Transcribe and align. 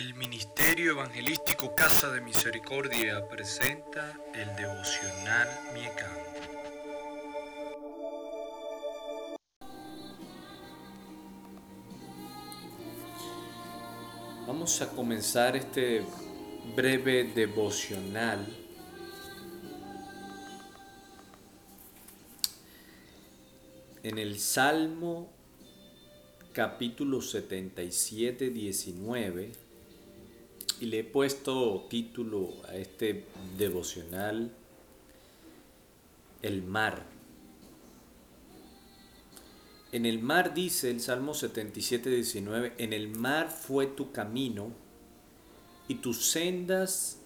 El 0.00 0.14
Ministerio 0.14 0.92
Evangelístico 0.92 1.74
Casa 1.74 2.10
de 2.10 2.22
Misericordia 2.22 3.28
presenta 3.28 4.18
el 4.32 4.48
devocional 4.56 5.46
Miecam. 5.74 6.10
Vamos 14.46 14.80
a 14.80 14.88
comenzar 14.88 15.54
este 15.54 16.02
breve 16.74 17.24
devocional 17.34 18.46
en 24.02 24.16
el 24.16 24.38
Salmo 24.38 25.30
capítulo 26.54 27.20
77, 27.20 28.48
19 28.48 29.69
y 30.80 30.86
le 30.86 31.00
he 31.00 31.04
puesto 31.04 31.86
título 31.90 32.54
a 32.66 32.74
este 32.74 33.26
devocional 33.58 34.50
El 36.40 36.62
mar. 36.62 37.04
En 39.92 40.06
el 40.06 40.20
mar 40.20 40.54
dice 40.54 40.90
el 40.90 41.00
Salmo 41.00 41.34
77, 41.34 42.08
19, 42.08 42.74
en 42.78 42.92
el 42.94 43.08
mar 43.08 43.50
fue 43.50 43.86
tu 43.86 44.10
camino 44.10 44.72
y 45.86 45.96
tus 45.96 46.30
sendas 46.30 47.18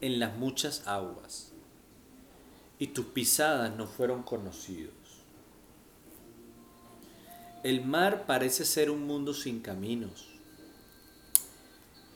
en 0.00 0.18
las 0.18 0.36
muchas 0.36 0.86
aguas, 0.86 1.52
y 2.78 2.88
tus 2.88 3.06
pisadas 3.06 3.74
no 3.76 3.86
fueron 3.86 4.22
conocidos. 4.22 4.92
El 7.62 7.84
mar 7.84 8.26
parece 8.26 8.64
ser 8.64 8.90
un 8.90 9.06
mundo 9.06 9.32
sin 9.32 9.60
caminos. 9.60 10.37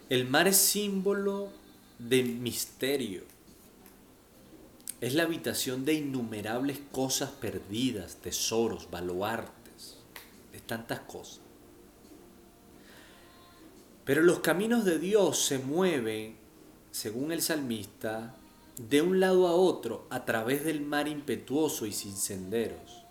El 0.09 0.29
mar 0.29 0.48
es 0.48 0.56
símbolo 0.56 1.48
de 1.98 2.23
misterio. 2.23 3.23
Es 5.00 5.14
la 5.14 5.22
habitación 5.22 5.84
de 5.84 5.95
innumerables 5.95 6.81
cosas 6.91 7.31
perdidas, 7.31 8.17
tesoros, 8.17 8.91
baluartes, 8.91 9.97
de 10.53 10.61
tantas 10.61 11.00
cosas. 11.00 11.41
Pero 14.05 14.23
los 14.23 14.41
caminos 14.41 14.84
de 14.84 14.98
Dios 14.98 15.39
se 15.39 15.58
mueven, 15.58 16.36
según 16.91 17.33
el 17.33 17.41
salmista, 17.41 18.34
de 18.77 19.03
un 19.03 19.20
lado 19.20 19.47
a 19.47 19.53
otro 19.53 20.06
a 20.11 20.25
través 20.25 20.64
del 20.64 20.80
mar 20.80 21.08
impetuoso 21.08 21.86
y 21.86 21.92
sin 21.92 22.17
senderos. 22.17 23.05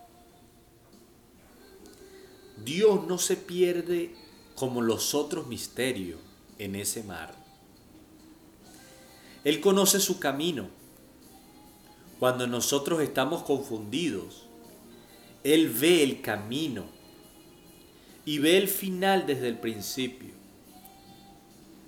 Dios 2.64 3.08
no 3.08 3.18
se 3.18 3.38
pierde 3.38 4.14
como 4.56 4.82
los 4.82 5.16
otros 5.16 5.48
misterios 5.48 6.20
en 6.62 6.76
ese 6.76 7.04
mar. 7.04 7.34
Él 9.44 9.60
conoce 9.60 10.00
su 10.00 10.20
camino. 10.20 10.70
Cuando 12.20 12.46
nosotros 12.46 13.02
estamos 13.02 13.42
confundidos, 13.44 14.44
Él 15.44 15.70
ve 15.70 16.04
el 16.04 16.22
camino 16.22 16.86
y 18.26 18.38
ve 18.38 18.58
el 18.58 18.68
final 18.68 19.26
desde 19.26 19.48
el 19.48 19.58
principio. 19.58 20.30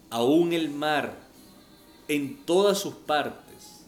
Aún 0.09 0.53
el 0.53 0.69
mar, 0.71 1.19
en 2.07 2.43
todas 2.45 2.79
sus 2.79 2.95
partes, 2.95 3.85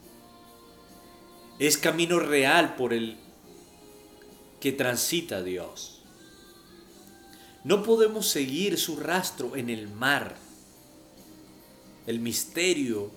es 1.58 1.78
camino 1.78 2.20
real 2.20 2.76
por 2.76 2.94
el 2.94 3.18
que 4.60 4.72
transita 4.72 5.42
Dios. 5.42 6.02
No 7.64 7.82
podemos 7.82 8.28
seguir 8.28 8.78
su 8.78 8.98
rastro 8.98 9.56
en 9.56 9.72
el 9.72 9.88
mar. 9.88 10.45
El 12.08 12.20
misterio 12.20 13.12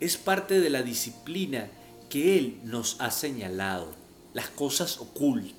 es 0.00 0.16
parte 0.16 0.60
de 0.60 0.70
la 0.70 0.82
disciplina 0.82 1.70
que 2.08 2.38
Él 2.38 2.58
nos 2.64 3.00
ha 3.00 3.10
señalado, 3.10 3.92
las 4.32 4.48
cosas 4.48 4.98
ocultas. 4.98 5.54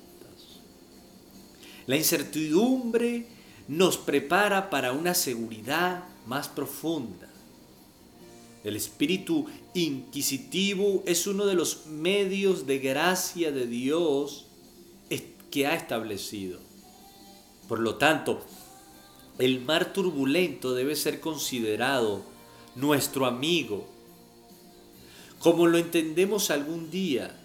La 1.86 1.96
incertidumbre 1.96 3.26
nos 3.68 3.96
prepara 3.98 4.70
para 4.70 4.92
una 4.92 5.14
seguridad 5.14 6.04
más 6.26 6.48
profunda. 6.48 7.28
El 8.64 8.76
espíritu 8.76 9.46
inquisitivo 9.74 11.02
es 11.06 11.26
uno 11.26 11.46
de 11.46 11.54
los 11.54 11.86
medios 11.86 12.66
de 12.66 12.78
gracia 12.78 13.52
de 13.52 13.66
Dios 13.66 14.46
que 15.50 15.66
ha 15.66 15.74
establecido. 15.74 16.58
Por 17.68 17.80
lo 17.80 17.96
tanto, 17.96 18.40
el 19.38 19.60
mar 19.60 19.92
turbulento 19.92 20.74
debe 20.74 20.96
ser 20.96 21.20
considerado 21.20 22.22
nuestro 22.74 23.26
amigo. 23.26 23.86
Como 25.38 25.66
lo 25.66 25.78
entendemos 25.78 26.50
algún 26.50 26.90
día, 26.90 27.36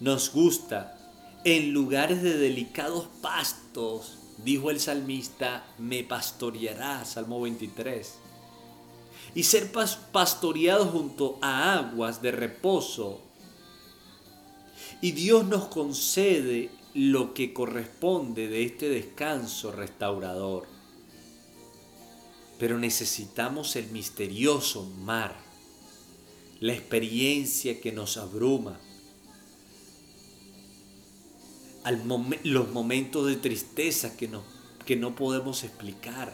nos 0.00 0.30
gusta 0.32 0.96
en 1.44 1.72
lugares 1.72 2.22
de 2.22 2.36
delicados 2.36 3.06
pastos, 3.22 4.18
dijo 4.44 4.70
el 4.70 4.80
salmista, 4.80 5.64
me 5.78 6.02
pastoreará, 6.04 7.04
Salmo 7.04 7.40
23. 7.40 8.14
Y 9.34 9.44
ser 9.44 9.70
pastoreado 10.12 10.86
junto 10.86 11.38
a 11.40 11.74
aguas 11.74 12.20
de 12.20 12.32
reposo. 12.32 13.20
Y 15.00 15.12
Dios 15.12 15.46
nos 15.46 15.66
concede 15.66 16.70
lo 16.94 17.34
que 17.34 17.52
corresponde 17.52 18.48
de 18.48 18.64
este 18.64 18.88
descanso 18.88 19.70
restaurador. 19.70 20.75
Pero 22.58 22.78
necesitamos 22.78 23.76
el 23.76 23.90
misterioso 23.90 24.84
mar, 25.04 25.36
la 26.60 26.72
experiencia 26.72 27.80
que 27.80 27.92
nos 27.92 28.16
abruma, 28.16 28.80
los 32.42 32.70
momentos 32.70 33.26
de 33.26 33.36
tristeza 33.36 34.16
que 34.16 34.28
no, 34.28 34.42
que 34.84 34.96
no 34.96 35.14
podemos 35.14 35.64
explicar. 35.64 36.32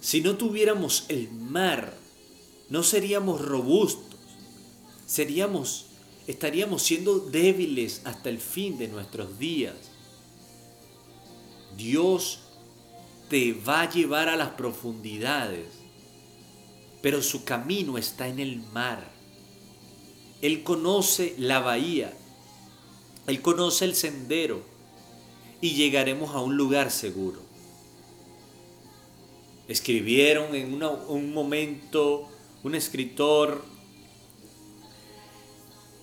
Si 0.00 0.20
no 0.20 0.36
tuviéramos 0.36 1.04
el 1.08 1.30
mar, 1.30 1.94
no 2.68 2.82
seríamos 2.82 3.40
robustos, 3.40 4.18
seríamos 5.06 5.86
estaríamos 6.26 6.82
siendo 6.82 7.18
débiles 7.18 8.02
hasta 8.04 8.28
el 8.28 8.38
fin 8.38 8.78
de 8.78 8.88
nuestros 8.88 9.38
días. 9.38 9.74
Dios 11.76 12.40
te 13.32 13.54
va 13.54 13.80
a 13.80 13.90
llevar 13.90 14.28
a 14.28 14.36
las 14.36 14.50
profundidades, 14.50 15.64
pero 17.00 17.22
su 17.22 17.44
camino 17.44 17.96
está 17.96 18.28
en 18.28 18.38
el 18.38 18.58
mar. 18.74 19.08
Él 20.42 20.62
conoce 20.62 21.34
la 21.38 21.60
bahía, 21.60 22.12
Él 23.26 23.40
conoce 23.40 23.86
el 23.86 23.94
sendero 23.94 24.60
y 25.62 25.70
llegaremos 25.70 26.34
a 26.34 26.40
un 26.40 26.58
lugar 26.58 26.90
seguro. 26.90 27.40
Escribieron 29.66 30.54
en 30.54 30.82
un 30.82 31.32
momento 31.32 32.28
un 32.62 32.74
escritor 32.74 33.64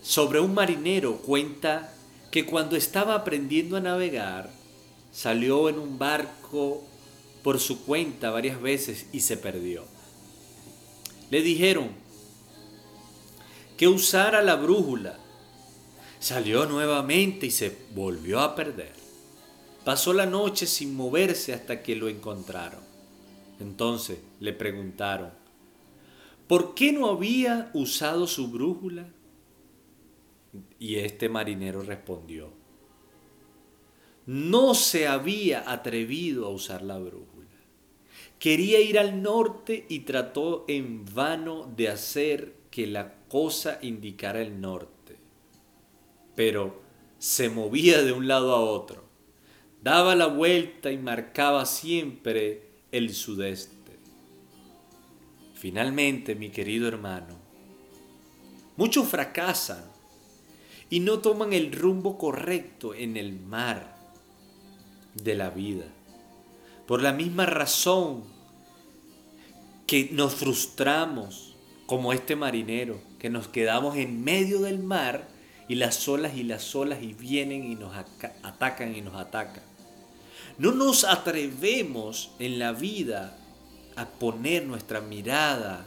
sobre 0.02 0.40
un 0.40 0.56
marinero 0.56 1.18
cuenta 1.18 1.94
que 2.32 2.48
cuando 2.48 2.76
estaba 2.76 3.14
aprendiendo 3.14 3.78
a 3.78 3.82
navegar, 3.82 4.52
salió 5.12 5.70
en 5.70 5.78
un 5.78 6.00
barco 6.00 6.89
por 7.44 7.60
su 7.60 7.86
cuenta 7.86 8.32
varias 8.32 8.62
veces 8.62 9.08
y 9.14 9.22
se 9.22 9.38
perdió. 9.38 9.84
Le 11.30 11.42
dijeron 11.42 11.90
que 13.78 13.88
usara 13.88 14.42
la 14.42 14.56
brújula. 14.56 15.18
Salió 16.20 16.66
nuevamente 16.66 17.46
y 17.46 17.52
se 17.52 17.76
volvió 17.96 18.42
a 18.42 18.56
perder. 18.56 18.92
Pasó 19.86 20.12
la 20.12 20.26
noche 20.26 20.68
sin 20.68 20.96
moverse 20.96 21.54
hasta 21.54 21.82
que 21.82 21.96
lo 21.96 22.10
encontraron. 22.10 22.82
Entonces 23.60 24.20
le 24.40 24.54
preguntaron, 24.54 25.32
¿por 26.48 26.76
qué 26.76 26.92
no 26.92 27.10
había 27.10 27.72
usado 27.74 28.28
su 28.28 28.50
brújula? 28.50 29.08
Y 30.78 30.96
este 30.96 31.30
marinero 31.30 31.82
respondió, 31.82 32.52
no 34.26 34.76
se 34.76 35.08
había 35.08 35.72
atrevido 35.72 36.46
a 36.46 36.50
usar 36.50 36.82
la 36.82 37.00
brújula. 37.00 37.39
Quería 38.40 38.80
ir 38.80 38.98
al 38.98 39.22
norte 39.22 39.86
y 39.90 40.00
trató 40.00 40.64
en 40.70 41.04
vano 41.14 41.70
de 41.76 41.90
hacer 41.90 42.56
que 42.72 42.88
la 42.88 43.14
cosa 43.28 43.80
indicara 43.82 44.42
el 44.42 44.62
norte. 44.62 45.18
Pero 46.36 46.82
se 47.18 47.50
movía 47.50 48.02
de 48.02 48.14
un 48.14 48.30
lado 48.30 48.56
a 48.56 48.62
otro, 48.62 49.04
daba 49.84 50.16
la 50.16 50.28
vuelta 50.28 50.90
y 50.90 50.98
marcaba 50.98 51.66
siempre 51.66 52.70
el 52.94 53.14
sudeste. 53.14 53.98
Finalmente, 55.54 56.36
mi 56.36 56.50
querido 56.50 56.88
hermano, 56.88 57.36
muchos 58.78 59.06
fracasan 59.10 59.84
y 60.90 61.02
no 61.02 61.20
toman 61.20 61.52
el 61.52 61.74
rumbo 61.74 62.18
correcto 62.18 62.96
en 62.96 63.18
el 63.18 63.34
mar 63.34 63.98
de 65.14 65.36
la 65.36 65.50
vida. 65.50 65.86
Por 66.90 67.04
la 67.04 67.14
misma 67.14 67.46
razón 67.46 68.24
que 69.86 70.10
nos 70.12 70.34
frustramos 70.34 71.54
como 71.86 72.14
este 72.14 72.36
marinero, 72.36 73.00
que 73.20 73.30
nos 73.30 73.48
quedamos 73.48 73.96
en 73.98 74.24
medio 74.24 74.62
del 74.62 74.80
mar 74.80 75.28
y 75.68 75.76
las 75.76 76.08
olas 76.08 76.36
y 76.36 76.42
las 76.42 76.76
olas 76.76 77.04
y 77.04 77.14
vienen 77.14 77.72
y 77.72 77.76
nos 77.76 77.96
atacan 78.42 78.96
y 78.96 79.02
nos 79.02 79.14
atacan. 79.18 79.62
No 80.58 80.72
nos 80.72 81.04
atrevemos 81.04 82.32
en 82.40 82.58
la 82.58 82.72
vida 82.72 83.38
a 83.96 84.08
poner 84.08 84.66
nuestra 84.66 85.00
mirada 85.00 85.86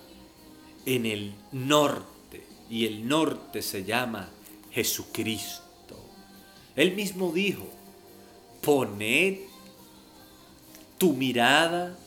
en 0.87 1.04
el 1.04 1.34
norte 1.50 2.46
y 2.70 2.87
el 2.87 3.08
norte 3.08 3.62
se 3.62 3.82
llama 3.82 4.28
Jesucristo. 4.70 5.99
Él 6.76 6.94
mismo 6.94 7.32
dijo, 7.32 7.69
poned 8.60 9.51
tu 11.02 11.14
mirada 11.14 11.99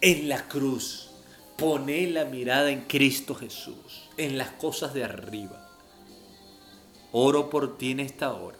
en 0.00 0.28
la 0.28 0.48
cruz, 0.48 1.10
poned 1.56 2.12
la 2.12 2.24
mirada 2.24 2.72
en 2.72 2.80
Cristo 2.86 3.36
Jesús, 3.36 4.08
en 4.16 4.36
las 4.36 4.50
cosas 4.50 4.94
de 4.94 5.04
arriba. 5.04 5.70
Oro 7.12 7.48
por 7.48 7.78
ti 7.78 7.92
en 7.92 8.00
esta 8.00 8.34
hora, 8.34 8.58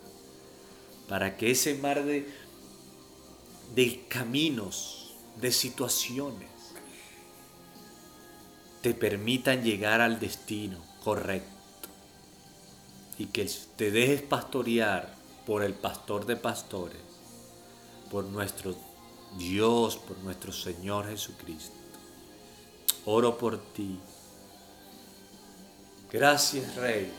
para 1.08 1.36
que 1.36 1.50
ese 1.50 1.74
mar 1.74 2.04
de, 2.04 2.28
de 3.74 4.04
caminos, 4.06 5.16
de 5.40 5.50
situaciones, 5.50 6.48
te 8.82 8.94
permitan 8.94 9.64
llegar 9.64 10.00
al 10.00 10.20
destino 10.20 10.78
correcto 11.02 11.50
y 13.18 13.26
que 13.26 13.50
te 13.74 13.90
dejes 13.90 14.22
pastorear 14.22 15.12
por 15.44 15.64
el 15.64 15.74
pastor 15.74 16.24
de 16.24 16.36
pastores, 16.36 17.15
por 18.10 18.24
nuestro 18.24 18.74
Dios, 19.38 19.96
por 19.96 20.18
nuestro 20.18 20.52
Señor 20.52 21.06
Jesucristo. 21.08 21.74
Oro 23.04 23.36
por 23.36 23.58
ti. 23.58 23.98
Gracias 26.10 26.74
Rey. 26.76 27.12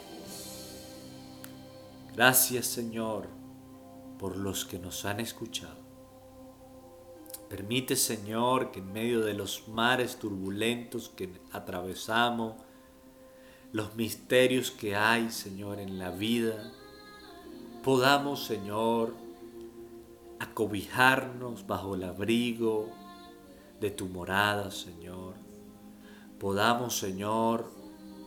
Gracias 2.16 2.66
Señor 2.66 3.28
por 4.18 4.38
los 4.38 4.66
que 4.66 4.80
nos 4.80 5.06
han 5.06 5.19
escuchado. 5.19 5.78
Permite 7.50 7.95
Señor 7.95 8.72
que 8.72 8.80
en 8.80 8.92
medio 8.92 9.22
de 9.22 9.34
los 9.34 9.68
mares 9.68 10.18
turbulentos 10.18 11.10
que 11.10 11.30
atravesamos, 11.51 12.56
los 13.72 13.95
misterios 13.95 14.72
que 14.72 14.95
hay, 14.95 15.30
Señor, 15.31 15.80
en 15.80 16.00
la 16.00 16.12
vida, 16.12 16.72
podamos, 17.84 18.45
Señor, 18.45 19.13
acobijarnos 20.39 21.66
bajo 21.68 21.95
el 21.95 22.04
abrigo 22.04 22.92
de 23.80 23.92
tu 23.92 24.07
morada, 24.07 24.72
Señor. 24.72 25.36
Podamos, 26.39 26.98
Señor, 26.98 27.72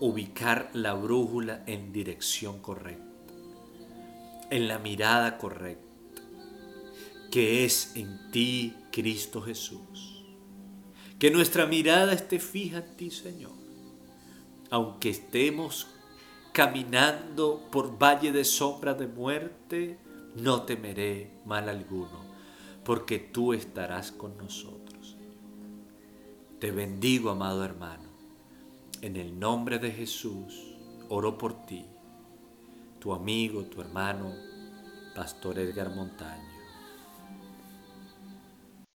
ubicar 0.01 0.71
la 0.73 0.95
brújula 0.95 1.63
en 1.67 1.93
dirección 1.93 2.61
correcta, 2.61 3.35
en 4.51 4.69
la 4.69 4.79
mirada 4.79 5.39
correcta, 5.39 6.23
que 7.31 7.65
es 7.65 7.95
en 7.97 8.31
ti, 8.31 8.75
Cristo 8.91 9.43
Jesús. 9.43 10.25
Que 11.19 11.31
nuestra 11.31 11.67
mirada 11.67 12.13
esté 12.13 12.39
fija 12.39 12.79
en 12.79 12.97
ti, 12.97 13.11
Señor 13.11 13.61
aunque 14.71 15.11
estemos 15.11 15.89
caminando 16.53 17.61
por 17.71 18.01
valle 18.01 18.33
de 18.33 18.45
sombra 18.45 18.95
de 18.95 19.07
muerte, 19.07 19.99
no 20.37 20.63
temeré 20.63 21.31
mal 21.45 21.69
alguno, 21.69 22.25
porque 22.85 23.19
tú 23.19 23.53
estarás 23.53 24.13
con 24.13 24.37
nosotros. 24.37 25.17
Te 26.59 26.71
bendigo, 26.71 27.31
amado 27.31 27.65
hermano. 27.65 28.11
En 29.01 29.17
el 29.17 29.39
nombre 29.39 29.79
de 29.79 29.91
Jesús, 29.93 30.77
oro 31.09 31.39
por 31.39 31.65
ti, 31.65 31.87
tu 32.99 33.15
amigo, 33.15 33.65
tu 33.65 33.81
hermano, 33.81 34.35
Pastor 35.15 35.59
Edgar 35.59 35.95
Montaño. 35.95 36.60